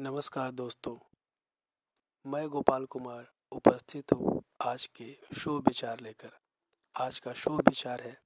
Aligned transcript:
नमस्कार 0.00 0.50
दोस्तों, 0.50 0.96
मैं 2.26 2.48
गोपाल 2.48 2.84
कुमार 2.84 3.26
उपस्थित 3.52 4.12
हूँ 4.12 4.42
आज 4.60 4.86
के 4.86 5.18
शुभ 5.38 5.66
विचार 5.66 6.00
लेकर। 6.00 6.30
आज 6.96 7.18
का 7.18 7.32
शुभ 7.32 7.60
विचार 7.60 8.00
है, 8.00 8.16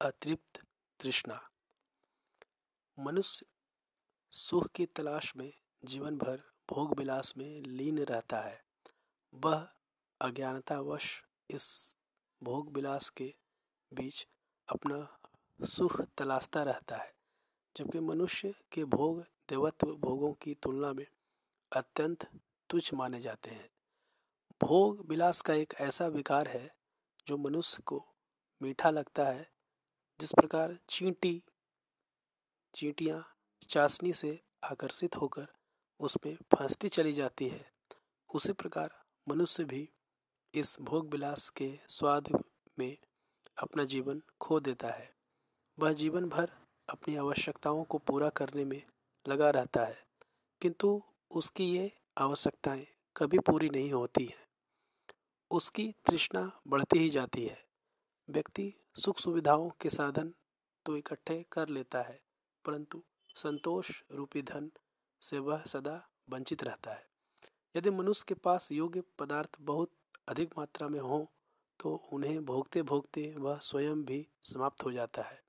अतृप्त 0.00 0.60
तृष्णा। 1.00 1.40
मनुष्य 2.98 3.46
सुख 4.32 4.68
की 4.70 4.86
तलाश 4.86 5.32
में 5.36 5.52
जीवन 5.84 6.18
भर 6.18 6.42
भोग 6.70 6.98
विलास 6.98 7.32
में 7.36 7.62
लीन 7.62 7.98
रहता 7.98 8.40
है। 8.40 8.62
वह 9.34 9.68
अज्ञानतावश 10.20 11.22
इस 11.50 11.68
भोग 12.42 12.72
विलास 12.74 13.10
के 13.10 13.34
बीच 13.92 14.26
अपना 14.68 15.18
सुख 15.60 16.00
तलाशता 16.18 16.62
रहता 16.62 16.96
है, 16.96 17.12
जबकि 17.76 18.00
मनुष्य 18.00 18.54
के 18.72 18.84
भोग 18.84 19.24
देवत्व 19.50 19.86
भोगों 19.86 20.32
की 20.32 20.54
तुलना 20.54 20.92
में 20.92 21.06
अत्यंत 21.72 22.28
तुच्छ 22.70 22.94
माने 22.94 23.20
जाते 23.20 23.50
हैं। 23.50 23.70
भोग 24.62 25.08
विलास 25.08 25.40
का 25.40 25.54
एक 25.54 25.74
ऐसा 25.80 26.06
विकार 26.06 26.48
है 26.48 26.76
जो 27.26 27.36
मनुष्य 27.36 27.82
को 27.82 28.06
मीठा 28.62 28.90
लगता 28.90 29.24
है, 29.24 29.52
जिस 30.20 30.32
प्रकार 30.32 30.78
चींटी, 30.88 31.42
चींटियाँ 32.74 33.34
चाशनी 33.68 34.12
से 34.12 34.42
आकर्षित 34.64 35.16
होकर 35.16 35.46
उसमें 36.00 36.36
फंसती 36.36 36.88
चली 36.88 37.12
जाती 37.12 37.48
है। 37.48 37.72
उसी 38.34 38.52
प्रकार 38.52 39.02
मनुष्य 39.28 39.64
भी 39.64 39.88
इस 40.54 40.76
भोग 40.80 41.10
विलास 41.10 41.50
के 41.50 41.78
स्वाद 41.88 42.44
में 42.78 42.98
अपना 43.58 43.84
जीवन 43.84 44.22
खो 44.40 44.60
देता 44.60 44.88
है। 44.88 45.14
वह 45.78 45.92
जीवन 45.92 46.28
भर 46.28 46.50
अपनी 46.88 47.16
आवश्यकताओं 47.16 47.84
को 47.84 47.98
पूरा 47.98 48.28
करने 48.28 48.64
में 48.64 48.82
लगा 49.26 49.50
रहता 49.50 49.84
है, 49.84 49.96
किंतु 50.62 51.02
उसकी 51.30 51.64
ये 51.64 51.90
आवश्यकताएँ 52.18 52.86
कभी 53.16 53.38
पूरी 53.38 53.68
नहीं 53.70 53.92
होती 53.92 54.24
हैं। 54.24 54.46
उसकी 55.50 55.86
तृष्णा 56.06 56.50
बढ़ती 56.68 56.98
ही 56.98 57.10
जाती 57.10 57.44
है। 57.44 57.58
व्यक्ति 58.28 58.72
सुख 58.94 59.18
सुविधाओं 59.18 59.68
के 59.80 59.90
साधन 59.90 60.32
तो 60.86 60.96
इकट्ठे 60.96 61.44
कर 61.52 61.68
लेता 61.68 62.02
है, 62.02 62.20
परंतु 62.64 63.02
संतोष 63.36 63.90
रूपी 64.12 64.42
धन 64.42 64.70
से 65.22 65.38
वह 65.38 65.62
सदा 65.66 66.00
वंचित 66.30 66.64
रहता 66.64 66.92
है। 66.92 67.08
यदि 67.74 67.90
मनुष्य 67.90 68.24
के 68.28 68.34
पास 68.34 68.68
योग्य 68.72 69.02
पदार्थ 69.18 69.56
बहुत 69.60 69.90
अधिक 70.28 70.58
मात्रा 70.58 70.88
में 70.88 71.00
हों 71.00 71.24
तो 71.80 71.94
उन्हें 72.12 72.44
भोगते 72.44 72.82
भोगते 72.82 73.34
वह 73.38 73.58
स्वयं 73.58 74.04
भी 74.04 74.26
समाप्त 74.42 74.84
हो 74.84 74.92
जाता 74.92 75.22
है। 75.22 75.42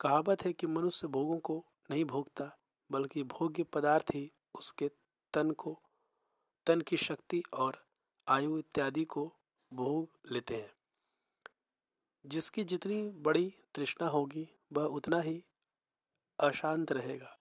कहावत 0.00 0.44
है 0.44 0.52
कि 0.52 0.66
मनुष्य 0.66 1.08
भोगों 1.08 1.38
को 1.38 1.64
नहीं 1.90 2.04
भोगता 2.04 2.56
बल्कि 2.90 3.22
भोग्य 3.22 3.62
पदार्थ 3.62 4.04
ही 4.14 4.32
उसके 4.54 4.90
तन 5.32 5.50
को, 5.50 5.82
तन 6.66 6.80
की 6.80 6.96
शक्ति 6.96 7.42
और 7.54 7.86
आयु 8.28 8.58
इत्यादि 8.58 9.04
को 9.04 9.36
भोग 9.72 10.18
लेते 10.32 10.56
हैं। 10.56 10.72
जिसकी 12.26 12.64
जितनी 12.64 13.10
बड़ी 13.10 13.54
तृष्णा 13.74 14.08
होगी, 14.08 14.48
वह 14.72 14.84
उतना 14.84 15.20
ही 15.20 15.44
अशांत 16.40 16.92
रहेगा। 16.92 17.38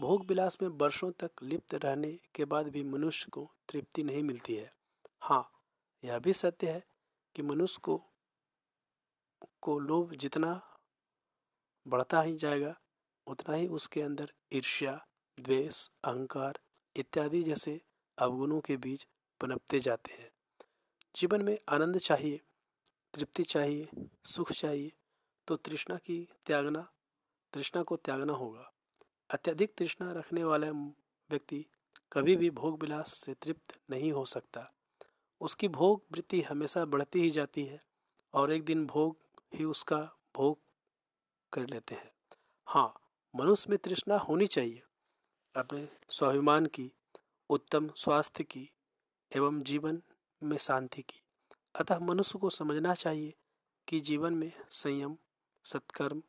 भोग 0.00 0.26
विलास 0.26 0.58
में 0.62 0.68
वर्षों 0.68 1.12
तक 1.12 1.30
लिप्त 1.42 1.74
रहने 1.74 2.18
के 2.34 2.44
बाद 2.44 2.68
भी 2.68 2.82
मनुष्य 2.84 3.30
को 3.30 3.54
तृप्ति 3.68 4.02
नहीं 4.02 4.22
मिलती 4.22 4.54
है। 4.54 4.74
हाँ 5.20 5.52
यह 6.04 6.18
भी 6.18 6.32
सत्य 6.32 6.70
है 6.70 6.86
कि 7.34 7.42
मनुष्य 7.42 7.78
को 7.82 8.12
को 9.60 9.78
लोभ 9.78 10.14
जितना 10.14 10.78
बढ़ता 11.88 12.22
ही 12.22 12.36
जाएगा 12.36 12.80
उतना 13.26 13.54
ही 13.54 13.66
उसके 13.66 14.02
अंदर 14.02 14.32
ईर्ष्या, 14.52 15.06
द्वेष, 15.38 15.88
अहंकार 16.04 16.58
इत्यादि 16.96 17.42
जैसे 17.42 17.80
अवगुणों 18.18 18.60
के 18.60 18.76
बीज 18.76 19.06
पनपते 19.40 19.80
जाते 19.80 20.12
हैं। 20.12 20.30
जीवन 21.14 21.42
में 21.42 21.58
आनंद 21.68 21.98
चाहिए, 21.98 22.40
तृप्ति 23.14 23.42
चाहिए, 23.42 23.88
सुख 24.24 24.52
चाहिए 24.52 24.92
तो 25.48 25.56
तृष्णा 25.56 25.96
की 25.96 26.28
त्यागना, 26.46 26.88
तृष्णा 27.52 27.82
को 27.82 27.96
त्यागना 27.96 28.32
होगा। 28.32 28.72
अत्यधिक 29.30 29.74
तृष्णा 29.76 30.12
रखने 30.12 30.44
वाला 30.44 30.70
व्यक्ति 31.30 31.64
कभी 32.12 32.36
भी 32.36 32.50
भोग 32.50 32.80
विलास 32.82 33.14
से 33.14 33.34
तृप्त 33.34 33.78
नहीं 33.90 34.12
हो 34.12 34.24
सकता। 34.24 34.72
उसकी 35.40 35.68
भोग 35.68 36.04
वृत्ति 36.12 36.40
हमेशा 36.42 36.84
बढ़ती 36.84 37.20
ही 37.20 37.30
जाती 37.30 37.64
है 37.64 37.80
और 38.34 38.52
एक 38.52 38.64
दिन 38.64 38.86
भोग 38.86 39.16
ही 39.54 39.64
उसका 39.64 39.98
भोग 40.36 40.58
कर 41.52 41.66
लेते 41.66 41.94
हैं। 41.94 42.10
हाँ 42.66 42.94
मनुष्य 43.34 43.66
में 43.70 43.78
तृष्णा 43.78 44.16
होनी 44.16 44.46
चाहिए। 44.46 44.82
अपने 45.56 45.88
स्वाभिमान 46.08 46.66
की, 46.66 46.92
उत्तम 47.50 47.88
स्वास्थ्य 47.88 48.44
की 48.44 48.70
एवं 49.36 49.62
जीवन 49.62 50.02
में 50.42 50.56
शांति 50.56 51.02
की। 51.02 51.22
अतः 51.74 51.98
मनुष्य 51.98 52.38
को 52.38 52.50
समझना 52.50 52.94
चाहिए 52.94 53.34
कि 53.88 54.00
जीवन 54.00 54.34
में 54.34 54.52
संयम, 54.70 55.16
सत्कर्म, 55.64 56.22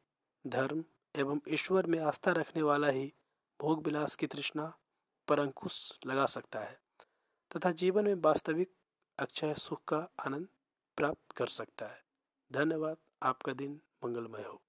धर्म 0.48 0.86
एवं 1.16 1.40
ईश्वर 1.50 1.88
में 1.88 2.00
आस्था 2.00 2.32
रखने 2.32 2.62
वाला 2.62 2.88
ही 2.88 3.14
भोग 3.62 3.86
विलास 3.86 4.16
की 4.16 4.28
तृष्णा 4.28 4.78
पर 5.28 5.40
अंकुश 5.40 6.00
लगा 6.06 6.26
सकता 6.26 6.60
है 6.60 6.82
तथा 7.56 7.72
जीवन 7.72 8.06
में 8.06 8.16
वास्तविक 8.16 8.74
अक्षय 9.20 9.54
सुख 9.54 9.84
का 9.84 10.10
आनंद 10.26 10.48
प्राप्त 10.98 11.32
कर 11.32 11.48
सकता 11.48 11.88
है। 11.88 12.06
धन्यवाद। 12.52 12.98
आपका 13.24 13.54
दिन 13.54 13.82
मंगलमय 14.06 14.44
हो। 14.44 14.62